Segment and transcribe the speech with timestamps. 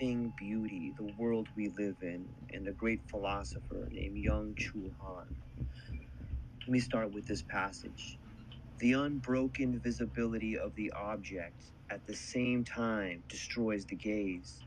[0.00, 5.26] Saving Beauty, the world we live in, and a great philosopher named Byung-Chul Han.
[6.66, 8.18] Let me start with this passage.
[8.80, 14.62] The unbroken visibility of the object at the same time destroys the gaze.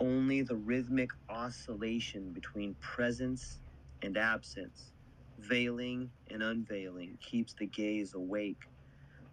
[0.00, 3.60] Only the rhythmic oscillation between presence
[4.02, 4.92] and absence,
[5.38, 8.62] veiling and unveiling, keeps the gaze awake.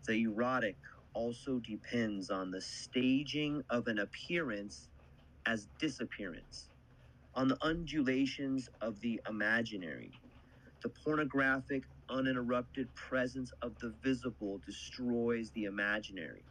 [0.08, 0.78] The erotic
[1.14, 4.90] also depends on the staging of an appearance
[5.48, 6.70] as disappearance,
[7.36, 10.14] on the undulations of the imaginary.
[10.84, 16.46] The pornographic, uninterrupted presence of the visible destroys the imaginary.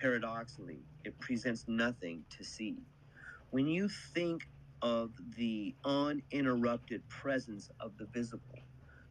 [0.00, 2.86] Paradoxically, it presents nothing to see.
[3.50, 4.42] When you think
[4.82, 8.66] of the uninterrupted presence of the visible,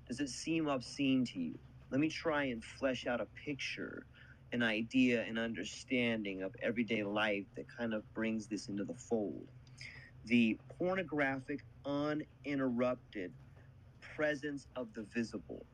[0.07, 1.59] does it seem obscene to you?
[1.91, 4.07] Let me try and flesh out a picture,
[4.53, 9.47] an idea, an understanding of everyday life that kind of brings this into the fold.
[10.25, 13.33] The pornographic, uninterrupted
[14.01, 15.65] presence of the visible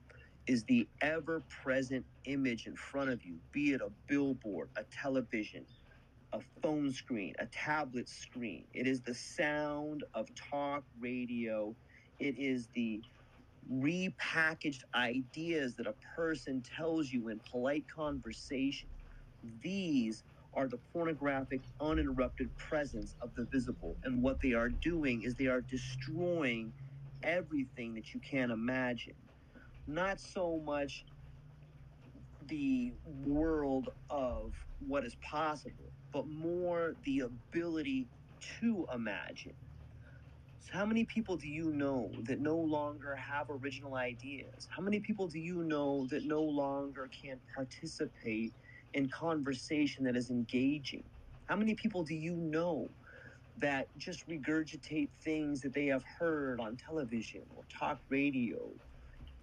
[0.47, 5.65] is the ever present image in front of you, be it a billboard, a television,
[6.33, 8.65] a phone screen, a tablet screen.
[8.73, 11.75] It is the sound of talk radio.
[12.19, 13.03] It is the
[13.69, 18.89] repackaged ideas that a person tells you in polite conversation.
[19.61, 20.23] These
[20.53, 23.97] are the pornographic, uninterrupted presence of the visible.
[24.03, 26.73] And what they are doing is they are destroying
[27.23, 29.15] everything that you can imagine.
[29.87, 31.05] Not so much
[32.47, 38.09] the world of what is possible, but more the ability
[38.59, 39.55] to imagine.
[40.69, 44.67] How many people do you know that no longer have original ideas?
[44.69, 48.53] How many people do you know that no longer can participate
[48.93, 51.03] in conversation that is engaging?
[51.45, 52.89] How many people do you know
[53.57, 58.71] that just regurgitate things that they have heard on television or talk radio?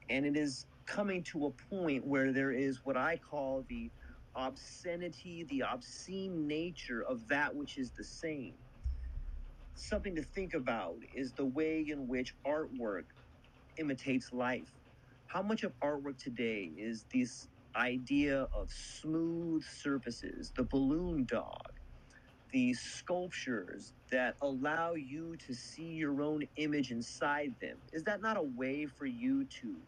[0.09, 3.91] And it is coming to a point where there is what I call the
[4.37, 8.55] obscenity, the obscene nature of that which is the same.
[9.79, 13.07] Something to think about is the way in which artwork
[13.79, 14.71] imitates life.
[15.29, 21.73] How much of artwork today is this idea of smooth surfaces, the balloon dog,
[22.53, 27.79] the sculptures that allow you to see your own image inside them?
[27.93, 29.83] Is that not a way for you to?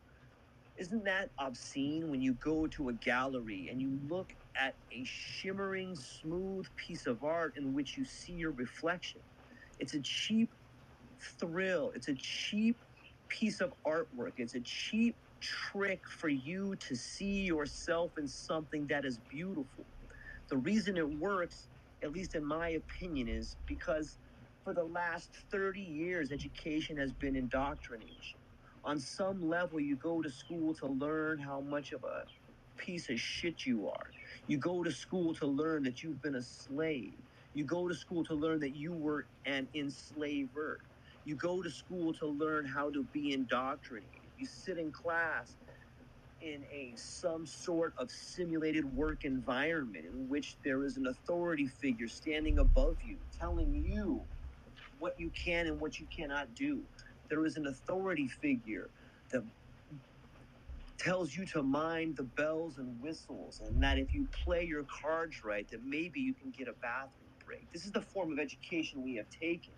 [0.78, 5.94] Isn't that obscene when you go to a gallery and you look at a shimmering,
[5.96, 9.22] smooth piece of art in which you see your reflection?
[9.80, 10.54] It's a cheap
[11.20, 11.92] thrill.
[11.94, 12.84] It's a cheap
[13.28, 14.34] piece of artwork.
[14.38, 19.86] It's a cheap trick for you to see yourself in something that is beautiful.
[20.50, 21.70] The reason it works,
[22.02, 24.18] at least in my opinion, is because
[24.64, 28.40] for the last 30 years, education has been indoctrination.
[28.84, 32.26] On some level, you go to school to learn how much of a
[32.78, 34.12] piece of shit you are.
[34.46, 37.29] You go to school to learn that you've been a slave.
[37.54, 40.80] You go to school to learn that you were an enslaver.
[41.24, 44.30] You go to school to learn how to be indoctrinated.
[44.36, 45.56] You sit in class
[46.40, 52.08] in a some sort of simulated work environment in which there is an authority figure
[52.08, 54.26] standing above you telling you
[54.98, 56.84] what you can and what you cannot do
[57.30, 58.90] there is an authority figure
[59.32, 59.44] that
[60.98, 65.42] tells you to mind the bells and whistles and that if you play your cards
[65.44, 67.19] right that maybe you can get a bathroom
[67.50, 69.74] break this is the form of education we have taken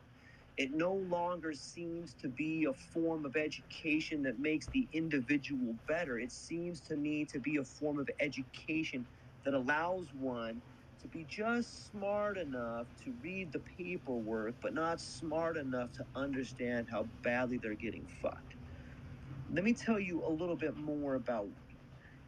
[0.59, 6.21] it no longer seems to be a form of education that makes the individual better.
[6.21, 9.09] It seems to me to be a form of education
[9.45, 10.63] that allows one
[11.03, 16.89] to be just smart enough to read the paperwork, but not smart enough to understand
[16.93, 18.57] how badly they're getting fucked.
[19.51, 21.51] Let me tell you a little bit more about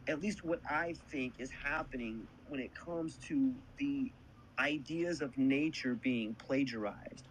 [0.07, 4.13] at least what I think is happening when it comes to the
[4.59, 7.25] ideas of nature being plagiarized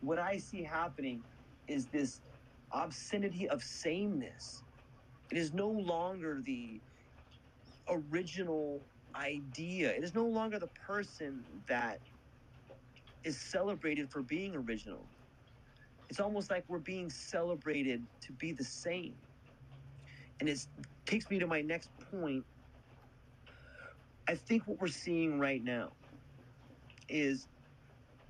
[0.00, 1.24] what I see happening
[1.68, 2.22] is this
[2.72, 4.64] obscenity of sameness.
[5.32, 6.82] It is no longer the
[7.88, 9.94] original idea.
[9.94, 12.02] It is no longer the person that
[13.24, 15.10] is celebrated for being original.
[16.10, 19.22] It's almost like we're being celebrated to be the same.
[20.40, 20.60] And it
[21.06, 22.46] takes me to my next point.
[24.28, 25.97] I think what we're seeing right now
[27.08, 27.48] is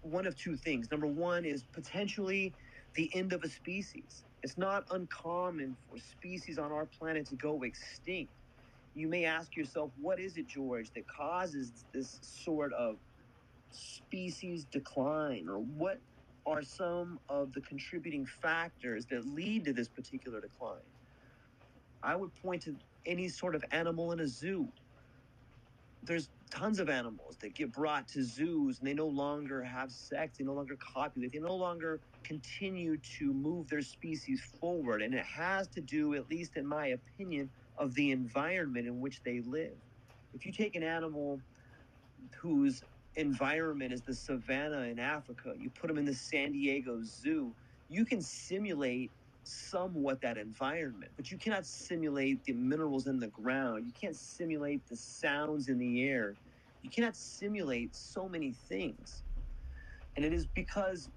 [0.03, 0.91] one of two things.
[0.91, 2.55] Number one is potentially
[2.95, 4.25] the end of a species.
[4.43, 8.33] It's not uncommon for species on our planet to go extinct.
[8.95, 12.97] You may ask yourself, what is it, George, that causes this sort of
[13.71, 15.49] species decline?
[15.49, 16.01] Or what
[16.47, 20.79] are some of the contributing factors that lead to this particular decline?
[22.03, 22.77] I would point to
[23.07, 24.69] any sort of animal in a zoo.
[26.09, 30.39] There's tons of animals that get brought to zoos and they no longer have sex,
[30.39, 35.03] they no longer copulate, they no longer continue to move their species forward.
[35.03, 39.23] And it has to do, at least in my opinion, of the environment in which
[39.25, 39.79] they live.
[40.35, 41.43] If you take an animal
[42.41, 42.85] whose
[43.17, 47.57] environment is the savannah in Africa, you put them in the San Diego Zoo,
[47.89, 49.13] you can simulate
[49.49, 53.87] somewhat that environment, but you cannot simulate the minerals in the ground.
[53.87, 56.37] You can't simulate the sounds in the air.
[56.83, 59.25] You cannot simulate so many things.
[60.17, 61.11] And it is because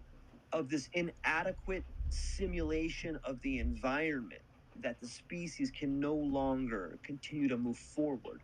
[0.54, 4.42] of this inadequate simulation of the environment
[4.82, 8.44] that the species can no longer continue to move forward.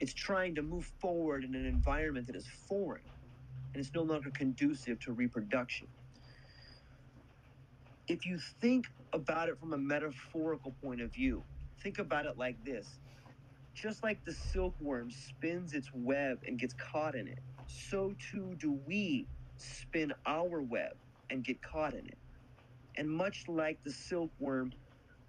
[0.00, 3.02] It's trying to move forward in an environment that is foreign
[3.74, 5.88] and it's no longer conducive to reproduction
[8.08, 11.46] if you think about it from a metaphorical point of view,
[11.82, 13.00] think about it like this.
[13.74, 18.72] Just like the silkworm spins its web and gets caught in it, so too do
[18.72, 20.92] we spin our web
[21.30, 22.18] and get caught in it.
[22.96, 24.72] And much like the silkworm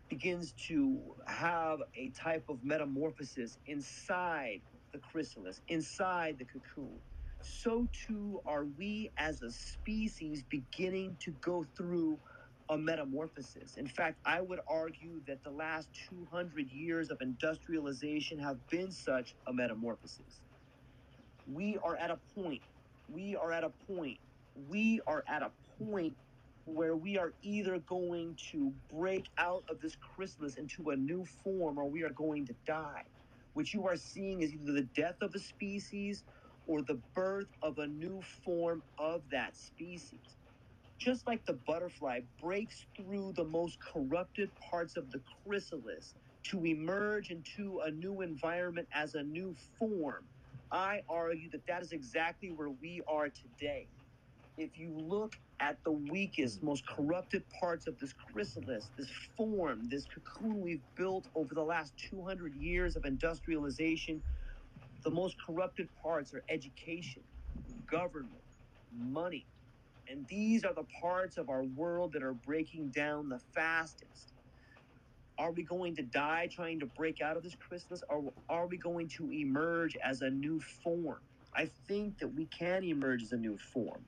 [0.10, 4.62] begins to have a type of metamorphosis inside
[4.94, 7.02] the chrysalis, inside the cocoon,
[7.42, 12.20] so too are we as a species beginning to go through
[12.70, 13.78] a metamorphosis.
[13.78, 19.36] In fact, I would argue that the last 200 years of industrialization have been such
[19.48, 20.42] a metamorphosis.
[21.46, 22.64] We are at a point,
[23.08, 24.20] we are at a point,
[24.56, 26.18] we are at a point
[26.66, 31.78] where we are either going to break out of this chrysalis into a new form
[31.80, 33.06] or we are going to die.
[33.54, 36.26] What you are seeing is either the death of a species
[36.66, 40.38] or the birth of a new form of that species
[40.98, 47.32] just like the butterfly breaks through the most corrupted parts of the chrysalis to emerge
[47.32, 50.26] into a new environment as a new form,
[50.72, 53.88] I argue that that is exactly where we are today.
[54.58, 60.06] If you look at the weakest, most corrupted parts of this chrysalis, this form, this
[60.06, 64.22] cocoon we've built over the last 200 years of industrialization,
[65.04, 67.24] the most corrupted parts are education,
[67.90, 68.44] government,
[68.98, 69.46] money,
[70.10, 74.34] and these are the parts of our world that are breaking down the fastest.
[75.38, 78.78] Are we going to die trying to break out of this chrysalis, or are we
[78.78, 81.20] going to emerge as a new form?
[81.56, 84.06] I think that we can emerge as a new form.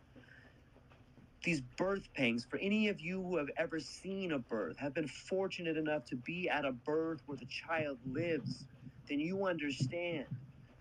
[1.44, 5.08] These birth pangs, for any of you who have ever seen a birth, have been
[5.08, 8.66] fortunate enough to be at a birth where the child lives,
[9.08, 10.26] then you understand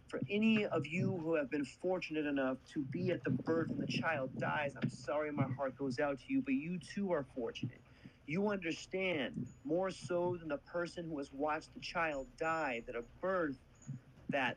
[0.09, 3.81] for any of you who have been fortunate enough to be at the birth and
[3.81, 7.25] the child dies, I'm sorry my heart goes out to you, but you too are
[7.35, 7.81] fortunate.
[8.27, 13.03] You understand more so than the person who has watched the child die that a
[13.21, 13.59] birth,
[14.31, 14.57] that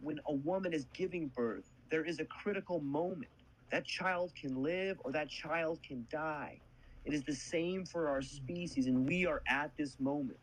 [0.00, 3.30] when a woman is giving birth, there is a critical moment.
[3.70, 6.60] That child can live or that child can die.
[7.04, 10.38] It is the same for our species, and we are at this moment.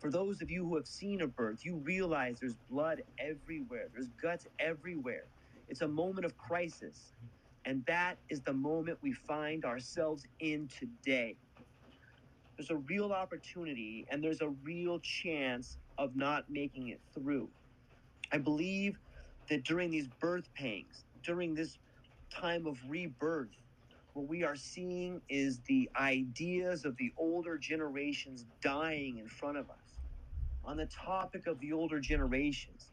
[0.00, 4.08] For those of you who have seen a birth, you realize there's blood everywhere, there's
[4.22, 5.24] guts everywhere.
[5.68, 7.12] It's a moment of crisis.
[7.66, 11.36] And that is the moment we find ourselves in today.
[12.56, 17.50] There's a real opportunity and there's a real chance of not making it through.
[18.32, 18.98] I believe
[19.50, 21.78] that during these birth pangs, during this
[22.32, 23.50] time of rebirth,
[24.14, 29.68] what we are seeing is the ideas of the older generations dying in front of
[29.70, 29.79] us.
[30.64, 32.92] On the topic of the older generations,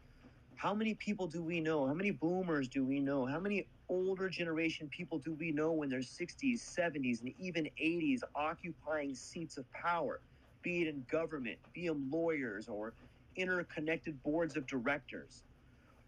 [0.55, 1.87] how many people do we know?
[1.87, 3.25] How many boomers do we know?
[3.25, 8.21] How many older generation people do we know in their 60s, 70s, and even 80s
[8.35, 10.21] occupying seats of power,
[10.63, 12.95] be it in government, be them lawyers or
[13.35, 15.43] interconnected boards of directors?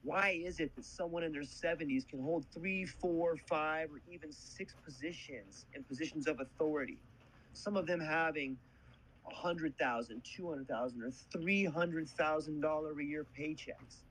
[0.04, 4.32] Why is it that someone in their 70s can hold three, four, five, or even
[4.32, 7.00] six positions in positions of authority?
[7.54, 8.60] Some of them having
[9.34, 9.76] $100,000,
[10.40, 14.04] $200,000, or $300,000 a year paychecks.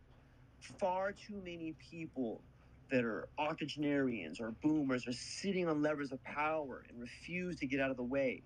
[0.79, 2.43] Far too many people
[2.91, 7.81] that are octogenarians or boomers are sitting on levers of power and refuse to get
[7.81, 8.43] out of the way.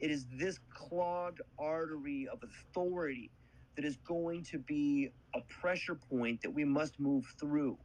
[0.00, 3.30] It is this clogged artery of authority
[3.76, 7.78] that is going to be a pressure point that we must move through,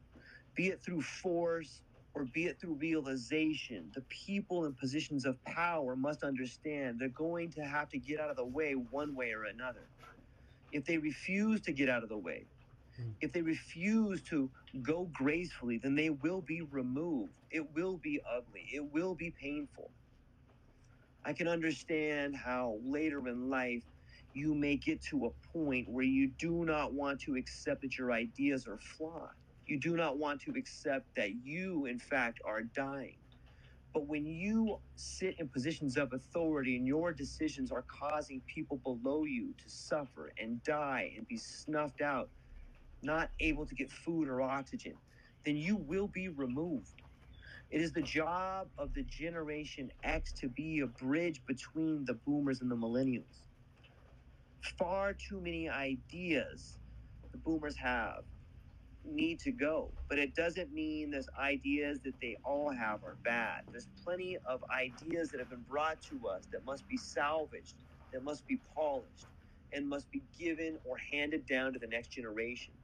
[0.55, 1.81] be it through force
[2.15, 3.89] or be it through realization.
[3.93, 8.29] The people in positions of power must understand they're going to have to get out
[8.29, 9.87] of the way one way or another.
[10.71, 12.45] If they refuse to get out of the way,
[12.95, 13.09] hmm.
[13.21, 14.49] if they refuse to
[14.81, 17.33] go gracefully, then they will be removed.
[17.51, 18.67] It will be ugly.
[18.73, 19.89] It will be painful.
[21.25, 23.83] I can understand how later in life
[24.33, 28.11] you may get to a point where you do not want to accept that your
[28.11, 29.29] ideas are flawed.
[29.73, 33.17] You do not want to accept that you, in fact, are dying.
[33.93, 39.25] But when you sit in positions of authority and your decisions are causing people below
[39.25, 42.29] you to suffer and die and be snuffed out,
[43.03, 44.99] not able to get food or oxygen,
[45.45, 47.01] then you will be removed.
[47.71, 52.61] It is the job of the Generation X to be a bridge between the boomers
[52.61, 53.45] and the millennials.
[54.79, 56.79] Far too many ideas
[57.31, 58.25] the boomers have
[59.05, 63.65] need to go, but it doesn't mean those ideas that they all have are bad.
[63.71, 67.75] There's plenty of ideas that have been brought to us that must be salvaged,
[68.13, 69.27] that must be polished,
[69.73, 72.75] and must be given or handed down to the next generation.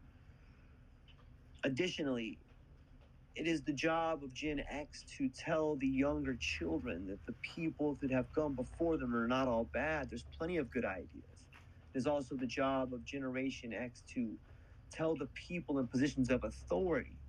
[1.64, 2.40] Additionally,
[3.36, 7.96] it is the job of Gen X to tell the younger children that the people
[8.02, 10.10] that have gone before them are not all bad.
[10.12, 11.46] There's plenty of good ideas.
[11.94, 14.40] It is also the job of Generation X to
[14.91, 17.19] tell the people in positions of authority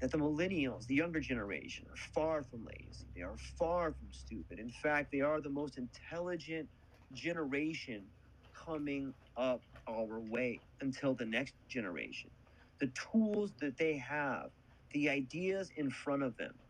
[0.00, 3.10] that the millennials, the younger generation, are far from lazy.
[3.14, 4.58] They are far from stupid.
[4.58, 6.70] In fact, they are the most intelligent
[7.12, 8.12] generation
[8.54, 12.32] coming up our way until the next generation.
[12.80, 14.52] The tools that they have,
[14.92, 16.60] the ideas in front of them,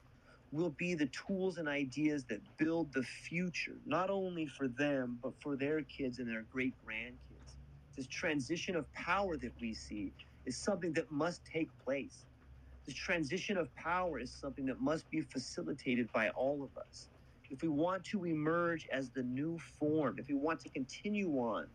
[0.52, 5.34] will be the tools and ideas that build the future, not only for them, but
[5.42, 7.33] for their kids and their great grandkids.
[7.96, 10.12] This transition of power that we see
[10.46, 12.26] is something that must take place.
[12.86, 17.08] This transition of power is something that must be facilitated by all of us.
[17.50, 21.68] If we want to emerge as the new form, if we want to continue on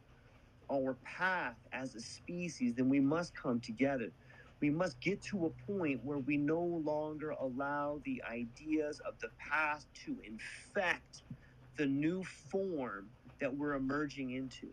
[0.72, 4.12] our path as a species, then we must come together.
[4.62, 9.30] We must get to a point where we no longer allow the ideas of the
[9.40, 11.24] past to infect
[11.78, 13.10] the new form
[13.42, 14.70] that we're emerging into.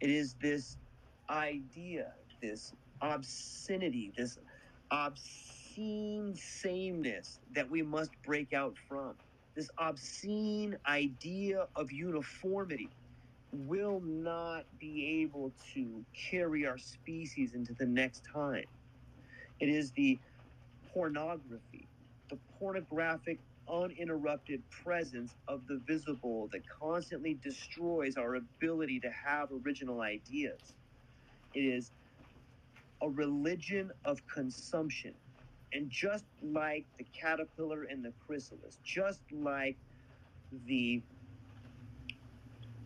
[0.00, 0.78] It is this
[1.30, 4.38] idea, this obscenity, this
[4.92, 9.14] obscene sameness that we must break out from.
[9.56, 12.90] This obscene idea of uniformity
[13.52, 18.66] will not be able to carry our species into the next time.
[19.60, 20.20] It is the
[20.94, 21.88] pornography,
[22.30, 23.40] the pornographic,
[23.70, 30.76] uninterrupted presence of the visible that constantly destroys our ability to have original ideas.
[31.54, 31.92] It is
[33.02, 35.14] a religion of consumption.
[35.72, 39.78] And just like the caterpillar and the chrysalis, just like
[40.52, 41.04] the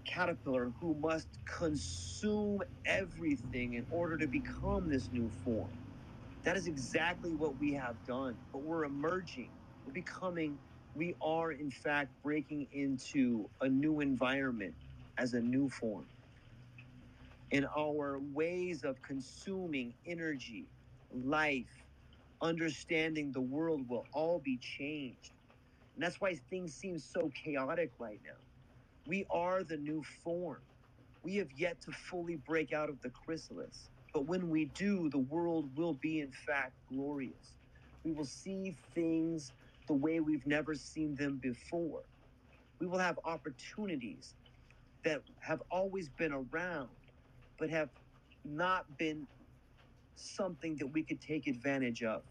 [0.06, 5.72] caterpillar who must consume everything in order to become this new form.
[6.44, 8.38] That is exactly what we have done.
[8.52, 9.52] But we're emerging,
[9.86, 10.58] we're becoming,
[10.94, 14.76] we are in fact breaking into a new environment
[15.18, 16.10] as a new form.
[17.52, 20.70] And our ways of consuming energy,
[21.10, 21.86] life,
[22.42, 25.32] understanding the world will all be changed.
[25.96, 28.38] And that's why things seem so chaotic right now.
[29.06, 30.64] We are the new form.
[31.22, 33.90] We have yet to fully break out of the chrysalis.
[34.14, 37.58] But when we do, the world will be, in fact, glorious.
[38.04, 39.52] We will see things
[39.86, 42.02] the way we've never seen them before.
[42.80, 44.34] We will have opportunities
[45.04, 46.90] that have always been around,
[47.58, 47.90] but have
[48.44, 49.26] not been
[50.16, 52.22] something that we could take advantage of.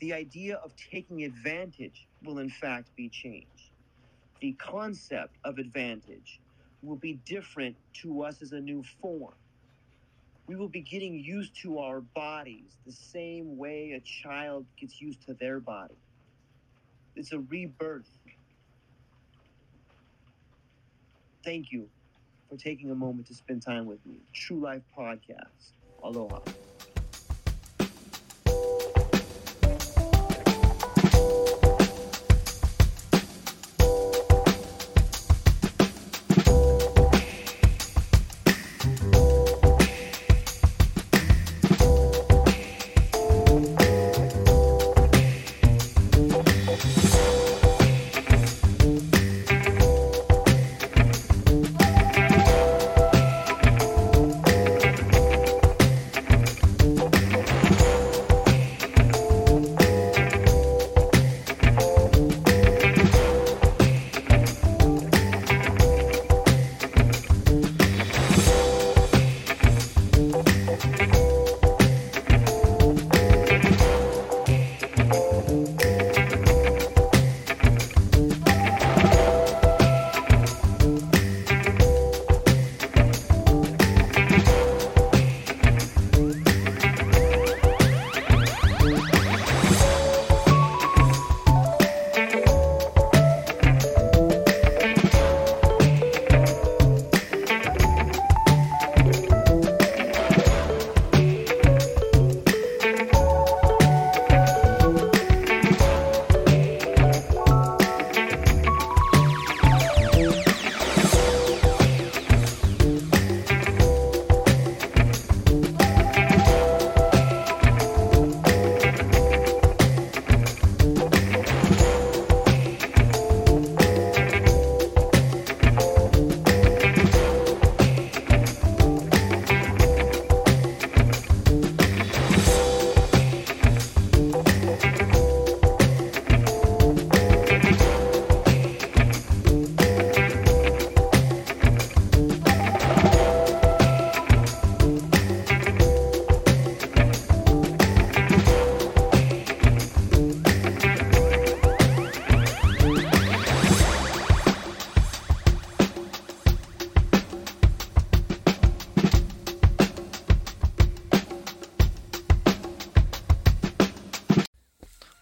[0.00, 3.72] The idea of taking advantage will, in fact, be changed.
[4.40, 6.40] The concept of advantage
[6.82, 9.34] will be different to us as a new form.
[10.46, 15.26] We will be getting used to our bodies the same way a child gets used
[15.26, 15.96] to their body.
[17.18, 18.10] It's a rebirth.
[21.44, 21.90] Thank you
[22.48, 24.22] for taking a moment to spend time with me.
[24.34, 25.72] True Life Podcast.
[26.02, 26.40] Aloha.